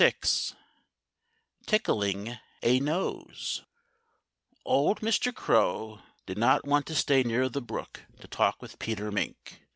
VI 0.01 0.15
TICKLING 1.67 2.39
A 2.63 2.79
NOSE 2.79 3.61
Old 4.65 5.01
Mr. 5.01 5.31
Crow 5.31 5.99
did 6.25 6.39
not 6.39 6.65
want 6.65 6.87
to 6.87 6.95
stay 6.95 7.21
near 7.21 7.47
the 7.47 7.61
brook 7.61 8.01
to 8.19 8.27
talk 8.27 8.63
with 8.63 8.79
Peter 8.79 9.11
Mink. 9.11 9.61